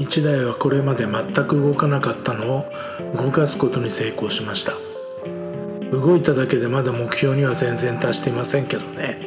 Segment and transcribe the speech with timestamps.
[0.00, 2.72] 1台はこれまで全く動かなかったのを
[3.14, 4.72] 動かすことに成功しました。
[5.92, 9.20] 動いただけでまだ目標には全然達していませんけどね。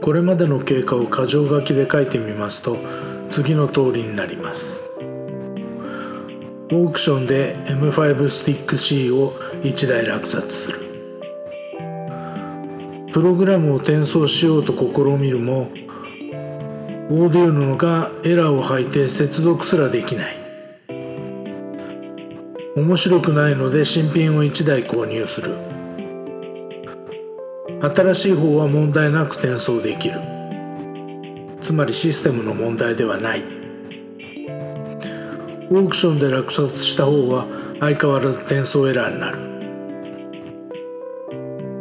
[0.00, 2.76] これまでの経過を箇条書きで書いてみますと
[3.30, 4.84] 次の通りになります。
[6.70, 10.78] オークションで M5 スティック C を1台落札する。
[13.12, 15.70] プログラムを転送しようと試みるも
[17.10, 20.36] オーディオノがエラーを吐いて接続すらできない。
[22.76, 25.54] 面白くないので新品を1台購入する。
[27.94, 30.18] 新しい方は問題なく転送できる。
[31.60, 33.44] つまりシステムの問題ではない。
[35.70, 37.46] オークションで落札した方は
[37.80, 39.38] 相変わらず転送エラーになる。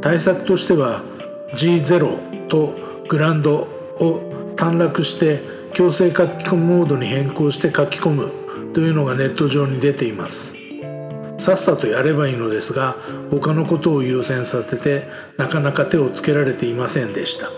[0.01, 1.01] 対策としては
[1.53, 2.73] G0 と
[3.07, 3.69] グランド
[4.01, 4.32] を
[4.63, 5.41] 短絡して
[5.73, 10.55] 強制書き込むモードに変更して書き込むというのがネット上に出ています。
[11.37, 12.95] さっさとやればいいのですが
[13.29, 15.03] 他のことを優先させて
[15.35, 17.49] なかなか手をつけられていませんでした。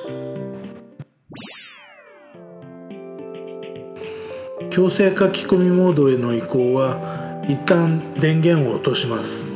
[4.72, 9.48] 強制書き込みモードへの移行は一旦電源を落とします。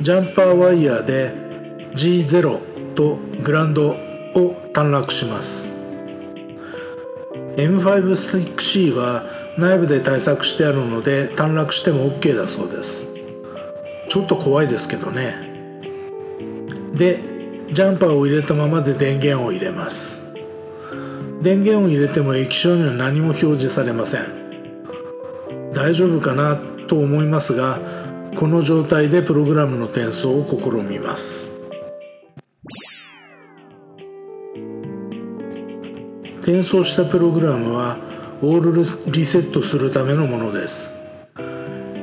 [0.00, 1.34] ジャンパーワイヤーで
[1.92, 5.75] G0 とグランドを短絡します。
[7.56, 9.24] M5 スティック C は
[9.58, 13.08] 内部で対策してあるので短絡しても OK だそうです。
[14.08, 15.34] ちょっと怖いですけどね。
[16.94, 17.20] で
[17.72, 20.26] ジャンパーを入れたままで電源を入れます。
[21.42, 25.72] 電源を入れても液晶には何も表示されません。
[25.72, 26.56] 大丈夫かな
[26.86, 27.78] と思いますが
[28.36, 31.55] この状態でプログラムの転送を試みます。
[36.46, 37.96] 転送したプログラムは
[38.40, 38.72] オール
[39.10, 40.92] リセットするためのものです。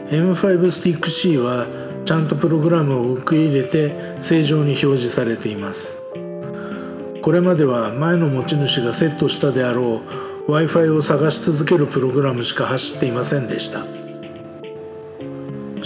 [0.10, 1.66] M5 スティック C は
[2.04, 5.98] ちゃんとプログラムを受け入れて正常に表示されています。
[7.22, 10.02] これまでは前の持ち主がセットしたであろ
[10.46, 13.86] う w i f i を探し続けるプログラムしか走っていませんでした。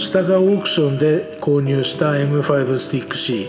[0.00, 3.48] 下がオークションで購入した M5 スティック C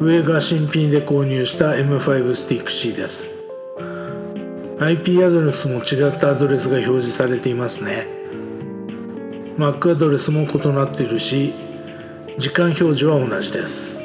[0.00, 3.41] 上が新品で購入した M5 スティック C です。
[4.84, 8.04] IP アドレスも違ったアドレスが表示されていますね。
[9.56, 11.54] Mac アドレスも異なっているし
[12.36, 14.02] 時間表示は同じです。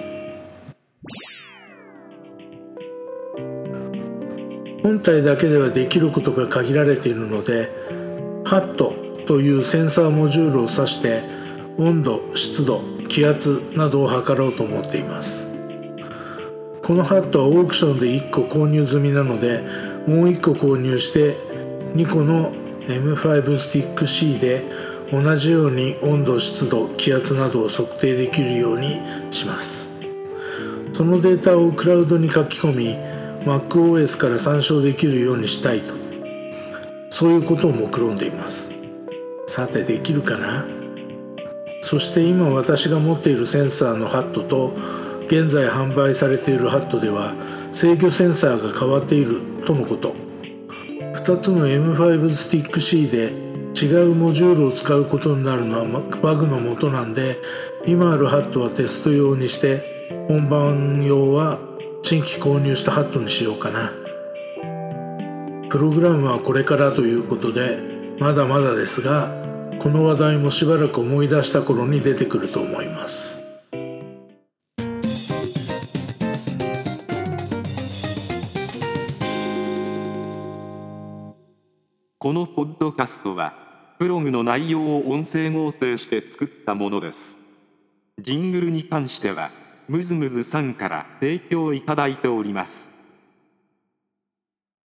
[4.83, 7.71] 本体だけではできることが限られているので
[8.45, 11.23] HAT というセンサーモジュールを挿して
[11.79, 15.49] 温度湿度気圧などを測ろうと思っています。
[16.83, 21.35] このハットはオークションで1個購入済みなのでもう1個購入して
[21.93, 22.53] 2個の
[22.87, 24.63] M5 スティック C で
[25.11, 29.01] 同じように温度湿度気圧などを測定できるように
[29.31, 29.91] します。
[30.93, 32.95] そのデータをクラウドに書き込み
[33.45, 35.93] MacOS から参照できるようにしたいと。
[37.09, 38.71] そういうことを目論んでいます。
[39.47, 40.65] さてできるかな？
[41.81, 44.73] そして今私が持っているセンサーのハットと
[45.27, 47.33] 現在販売されているハットでは
[47.73, 50.15] 制御センサーが変わっているとのこと。
[51.13, 53.33] 2つの M5 スティック C で
[53.79, 57.37] 違うモジュールを使うことになるのはバグのもとなんで
[57.85, 61.59] 今あるハットはテスト用にして本番用は
[62.03, 63.91] 新規購入したハットにしようかな。
[65.69, 67.79] プログラムはこれからということで
[68.19, 69.35] まだまだですが
[69.79, 73.46] この話題もしばらく思い出した頃に出てくると思います。
[82.19, 83.53] このポッドキャストは、
[83.99, 87.37] ブログの内容を音声合成して作ったものです。
[88.17, 89.51] ジングルに関しては、
[89.87, 92.91] ムズムズさんから提供いただいております。